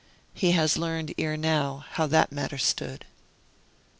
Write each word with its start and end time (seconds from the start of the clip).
He 0.33 0.53
has 0.53 0.77
learned, 0.79 1.13
ere 1.19 1.37
now, 1.37 1.85
how 1.91 2.07
that 2.07 2.31
matter 2.31 2.57
stood. 2.57 3.05